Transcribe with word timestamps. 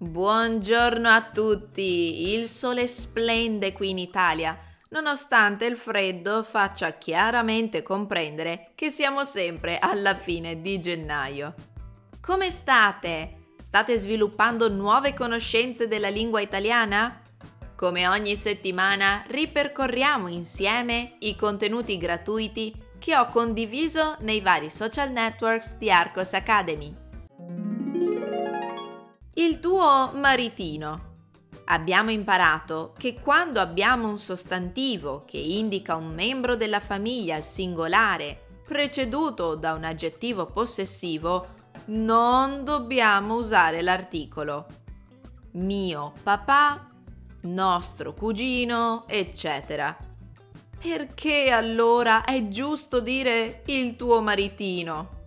Buongiorno 0.00 1.08
a 1.08 1.22
tutti! 1.22 2.32
Il 2.32 2.48
sole 2.48 2.86
splende 2.86 3.72
qui 3.72 3.90
in 3.90 3.98
Italia, 3.98 4.56
nonostante 4.90 5.64
il 5.64 5.74
freddo 5.74 6.44
faccia 6.44 6.92
chiaramente 6.92 7.82
comprendere 7.82 8.70
che 8.76 8.90
siamo 8.90 9.24
sempre 9.24 9.76
alla 9.76 10.14
fine 10.14 10.62
di 10.62 10.78
gennaio. 10.78 11.52
Come 12.20 12.48
state? 12.52 13.54
State 13.60 13.98
sviluppando 13.98 14.68
nuove 14.68 15.14
conoscenze 15.14 15.88
della 15.88 16.10
lingua 16.10 16.40
italiana? 16.40 17.20
Come 17.74 18.06
ogni 18.06 18.36
settimana 18.36 19.24
ripercorriamo 19.26 20.28
insieme 20.28 21.16
i 21.22 21.34
contenuti 21.34 21.98
gratuiti 21.98 22.72
che 23.00 23.16
ho 23.16 23.24
condiviso 23.26 24.14
nei 24.20 24.40
vari 24.40 24.70
social 24.70 25.10
networks 25.10 25.76
di 25.76 25.90
Arcos 25.90 26.34
Academy 26.34 27.06
il 29.38 29.60
tuo 29.60 30.10
maritino. 30.14 31.12
Abbiamo 31.66 32.10
imparato 32.10 32.92
che 32.98 33.14
quando 33.14 33.60
abbiamo 33.60 34.08
un 34.08 34.18
sostantivo 34.18 35.24
che 35.26 35.36
indica 35.36 35.94
un 35.94 36.12
membro 36.12 36.56
della 36.56 36.80
famiglia 36.80 37.36
al 37.36 37.44
singolare 37.44 38.46
preceduto 38.64 39.54
da 39.54 39.74
un 39.74 39.84
aggettivo 39.84 40.46
possessivo, 40.46 41.54
non 41.86 42.64
dobbiamo 42.64 43.34
usare 43.34 43.80
l'articolo 43.80 44.66
mio 45.52 46.12
papà, 46.22 46.90
nostro 47.42 48.12
cugino, 48.14 49.04
eccetera. 49.06 49.96
Perché 50.80 51.50
allora 51.50 52.24
è 52.24 52.48
giusto 52.48 52.98
dire 52.98 53.62
il 53.66 53.94
tuo 53.94 54.20
maritino? 54.20 55.17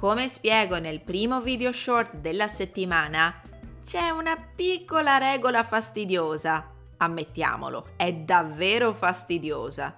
Come 0.00 0.28
spiego 0.28 0.78
nel 0.78 1.02
primo 1.02 1.42
video 1.42 1.72
short 1.72 2.20
della 2.20 2.48
settimana, 2.48 3.38
c'è 3.84 4.08
una 4.08 4.34
piccola 4.34 5.18
regola 5.18 5.62
fastidiosa, 5.62 6.70
ammettiamolo, 6.96 7.88
è 7.96 8.10
davvero 8.14 8.94
fastidiosa, 8.94 9.94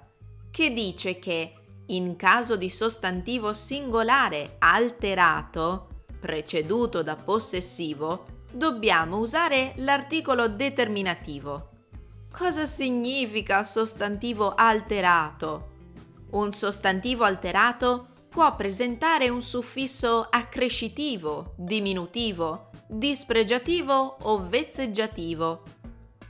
che 0.51 0.73
dice 0.73 1.21
che 1.21 1.55
in 1.87 2.17
caso 2.17 2.57
di 2.57 2.69
sostantivo 2.69 3.55
singolare 3.55 4.57
alterato, 4.59 6.03
preceduto 6.19 7.05
da 7.05 7.15
possessivo, 7.15 8.25
dobbiamo 8.51 9.19
usare 9.19 9.73
l'articolo 9.77 10.49
determinativo. 10.49 11.69
Cosa 12.29 12.67
significa 12.67 13.63
sostantivo 13.63 14.53
alterato? 14.57 15.69
Un 16.31 16.53
sostantivo 16.53 17.23
alterato 17.23 18.09
può 18.33 18.57
presentare 18.57 19.29
un 19.29 19.43
suffisso 19.43 20.27
accrescitivo, 20.31 21.53
diminutivo, 21.59 22.71
dispregiativo 22.89 24.17
o 24.23 24.49
vezzeggiativo, 24.49 25.63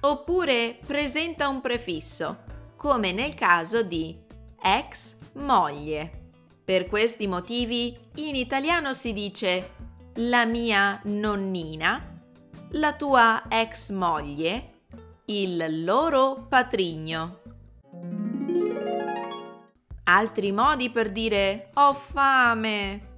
oppure 0.00 0.78
presenta 0.84 1.46
un 1.46 1.60
prefisso, 1.60 2.42
come 2.76 3.12
nel 3.12 3.34
caso 3.34 3.84
di 3.84 4.18
ex 4.60 5.14
moglie. 5.34 6.30
Per 6.64 6.86
questi 6.86 7.28
motivi 7.28 7.96
in 8.16 8.34
italiano 8.34 8.94
si 8.94 9.12
dice 9.12 9.70
la 10.14 10.44
mia 10.44 11.00
nonnina, 11.04 12.20
la 12.70 12.94
tua 12.94 13.44
ex 13.48 13.90
moglie, 13.90 14.80
il 15.26 15.84
loro 15.84 16.46
patrigno. 16.48 17.41
Altri 20.14 20.52
modi 20.52 20.90
per 20.90 21.10
dire 21.10 21.70
ho 21.72 21.94
fame. 21.94 23.14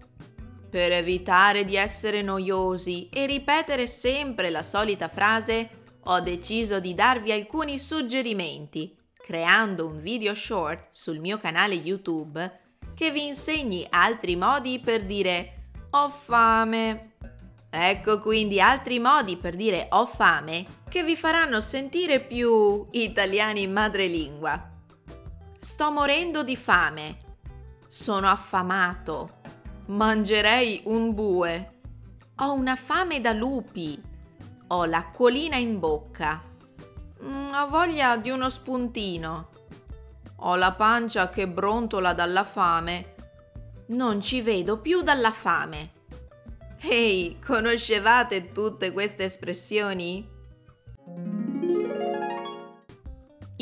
Per 0.70 0.92
evitare 0.92 1.64
di 1.64 1.74
essere 1.74 2.22
noiosi 2.22 3.08
e 3.08 3.26
ripetere 3.26 3.88
sempre 3.88 4.48
la 4.48 4.62
solita 4.62 5.08
frase, 5.08 5.82
ho 6.04 6.20
deciso 6.20 6.78
di 6.78 6.94
darvi 6.94 7.32
alcuni 7.32 7.80
suggerimenti, 7.80 8.96
creando 9.16 9.86
un 9.86 9.98
video 9.98 10.34
short 10.34 10.86
sul 10.92 11.18
mio 11.18 11.36
canale 11.38 11.74
YouTube 11.74 12.60
che 12.94 13.10
vi 13.10 13.26
insegni 13.26 13.84
altri 13.90 14.36
modi 14.36 14.78
per 14.78 15.02
dire 15.04 15.70
ho 15.90 16.08
fame. 16.08 17.14
Ecco 17.70 18.20
quindi 18.20 18.60
altri 18.60 19.00
modi 19.00 19.36
per 19.36 19.56
dire 19.56 19.88
ho 19.90 20.06
fame 20.06 20.64
che 20.88 21.02
vi 21.02 21.16
faranno 21.16 21.60
sentire 21.60 22.20
più 22.20 22.86
italiani 22.92 23.66
madrelingua. 23.66 24.73
Sto 25.64 25.90
morendo 25.90 26.42
di 26.42 26.56
fame. 26.56 27.36
Sono 27.88 28.28
affamato. 28.28 29.40
Mangerei 29.86 30.82
un 30.84 31.14
bue. 31.14 31.80
Ho 32.40 32.52
una 32.52 32.76
fame 32.76 33.22
da 33.22 33.32
lupi. 33.32 33.98
Ho 34.68 34.84
l'acquolina 34.84 35.56
in 35.56 35.78
bocca. 35.78 36.42
Mm, 37.22 37.54
ho 37.54 37.68
voglia 37.68 38.18
di 38.18 38.28
uno 38.28 38.50
spuntino. 38.50 39.48
Ho 40.40 40.54
la 40.56 40.72
pancia 40.72 41.30
che 41.30 41.48
brontola 41.48 42.12
dalla 42.12 42.44
fame. 42.44 43.14
Non 43.86 44.20
ci 44.20 44.42
vedo 44.42 44.80
più 44.80 45.00
dalla 45.00 45.32
fame. 45.32 45.92
Ehi, 46.80 47.38
conoscevate 47.42 48.52
tutte 48.52 48.92
queste 48.92 49.24
espressioni? 49.24 50.28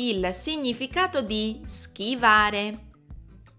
Il 0.09 0.33
significato 0.33 1.21
di 1.21 1.61
schivare. 1.65 2.91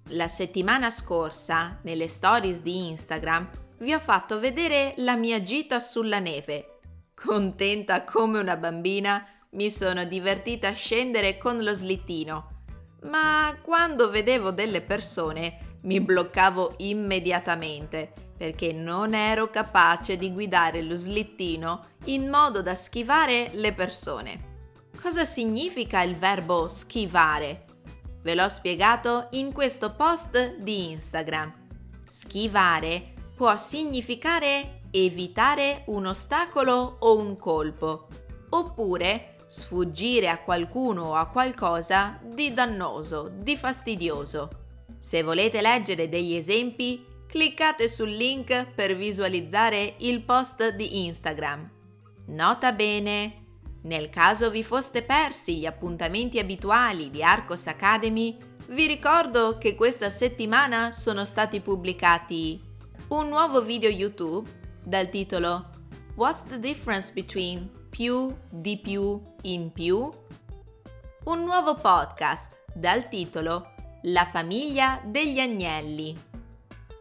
La 0.08 0.28
settimana 0.28 0.90
scorsa, 0.90 1.78
nelle 1.82 2.08
stories 2.08 2.60
di 2.60 2.88
Instagram, 2.88 3.48
vi 3.78 3.94
ho 3.94 3.98
fatto 3.98 4.38
vedere 4.38 4.92
la 4.98 5.16
mia 5.16 5.40
gita 5.40 5.80
sulla 5.80 6.18
neve. 6.18 6.80
Contenta 7.14 8.04
come 8.04 8.38
una 8.38 8.56
bambina, 8.56 9.26
mi 9.52 9.70
sono 9.70 10.04
divertita 10.04 10.68
a 10.68 10.72
scendere 10.72 11.38
con 11.38 11.62
lo 11.62 11.72
slittino, 11.72 12.62
ma 13.04 13.56
quando 13.62 14.10
vedevo 14.10 14.50
delle 14.50 14.82
persone 14.82 15.76
mi 15.84 16.00
bloccavo 16.00 16.74
immediatamente 16.78 18.12
perché 18.36 18.72
non 18.72 19.14
ero 19.14 19.48
capace 19.48 20.16
di 20.16 20.32
guidare 20.32 20.82
lo 20.82 20.96
slittino 20.96 21.80
in 22.06 22.28
modo 22.28 22.62
da 22.62 22.74
schivare 22.74 23.50
le 23.52 23.72
persone. 23.72 24.52
Cosa 25.04 25.26
significa 25.26 26.00
il 26.00 26.16
verbo 26.16 26.66
schivare? 26.66 27.66
Ve 28.22 28.34
l'ho 28.34 28.48
spiegato 28.48 29.26
in 29.32 29.52
questo 29.52 29.92
post 29.92 30.56
di 30.56 30.92
Instagram. 30.92 31.52
Schivare 32.08 33.12
può 33.36 33.54
significare 33.58 34.80
evitare 34.90 35.82
un 35.88 36.06
ostacolo 36.06 36.96
o 37.00 37.18
un 37.18 37.36
colpo, 37.36 38.06
oppure 38.48 39.34
sfuggire 39.46 40.30
a 40.30 40.38
qualcuno 40.38 41.08
o 41.08 41.14
a 41.16 41.26
qualcosa 41.26 42.18
di 42.22 42.54
dannoso, 42.54 43.30
di 43.30 43.58
fastidioso. 43.58 44.48
Se 44.98 45.22
volete 45.22 45.60
leggere 45.60 46.08
degli 46.08 46.32
esempi, 46.32 47.04
cliccate 47.26 47.90
sul 47.90 48.08
link 48.08 48.68
per 48.74 48.96
visualizzare 48.96 49.96
il 49.98 50.22
post 50.22 50.66
di 50.70 51.04
Instagram. 51.04 51.70
Nota 52.28 52.72
bene, 52.72 53.43
nel 53.84 54.08
caso 54.08 54.50
vi 54.50 54.62
foste 54.62 55.02
persi 55.02 55.58
gli 55.58 55.66
appuntamenti 55.66 56.38
abituali 56.38 57.10
di 57.10 57.22
Arcos 57.22 57.66
Academy, 57.66 58.36
vi 58.68 58.86
ricordo 58.86 59.58
che 59.58 59.74
questa 59.74 60.08
settimana 60.08 60.90
sono 60.90 61.24
stati 61.26 61.60
pubblicati 61.60 62.60
un 63.08 63.28
nuovo 63.28 63.62
video 63.62 63.90
YouTube 63.90 64.48
dal 64.82 65.10
titolo 65.10 65.68
What's 66.14 66.44
the 66.44 66.58
difference 66.58 67.12
between 67.12 67.70
più, 67.90 68.34
di 68.50 68.78
più, 68.78 69.20
in 69.42 69.70
più? 69.70 70.10
Un 71.24 71.44
nuovo 71.44 71.74
podcast 71.74 72.56
dal 72.72 73.08
titolo 73.08 73.74
La 74.04 74.24
famiglia 74.24 75.00
degli 75.04 75.40
agnelli. 75.40 76.16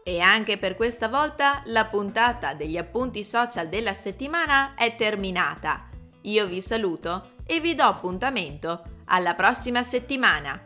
E 0.02 0.20
anche 0.20 0.58
per 0.58 0.76
questa 0.76 1.08
volta 1.08 1.62
la 1.66 1.86
puntata 1.86 2.52
degli 2.52 2.76
appunti 2.76 3.24
social 3.24 3.68
della 3.68 3.94
settimana 3.94 4.74
è 4.74 4.96
terminata. 4.96 5.92
Io 6.26 6.46
vi 6.46 6.62
saluto 6.62 7.32
e 7.44 7.60
vi 7.60 7.74
do 7.74 7.82
appuntamento 7.82 8.82
alla 9.06 9.34
prossima 9.34 9.82
settimana. 9.82 10.62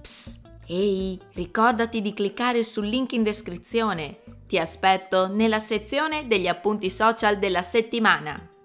Psst, 0.00 0.40
ehi, 0.68 1.20
ricordati 1.34 2.00
di 2.00 2.12
cliccare 2.12 2.62
sul 2.62 2.86
link 2.86 3.12
in 3.12 3.24
descrizione. 3.24 4.20
Ti 4.46 4.58
aspetto 4.58 5.26
nella 5.26 5.58
sezione 5.58 6.28
degli 6.28 6.46
appunti 6.46 6.88
social 6.88 7.38
della 7.38 7.62
settimana. 7.62 8.55